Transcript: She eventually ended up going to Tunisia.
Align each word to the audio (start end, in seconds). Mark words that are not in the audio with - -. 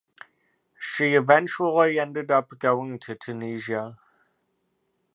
She 0.79 1.13
eventually 1.13 1.99
ended 1.99 2.31
up 2.31 2.57
going 2.57 2.97
to 3.01 3.13
Tunisia. 3.13 3.99